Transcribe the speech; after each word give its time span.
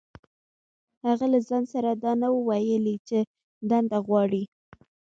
هغه 1.05 1.25
له 1.33 1.39
ځان 1.47 1.63
سره 1.73 1.89
دا 2.03 2.11
نه 2.21 2.27
وو 2.33 2.39
ويلي 2.49 2.95
چې 3.07 3.19
دنده 3.69 3.97
غواړي. 4.07 4.43